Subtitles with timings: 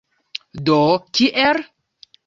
[0.69, 0.79] Do,
[1.19, 1.65] kiel?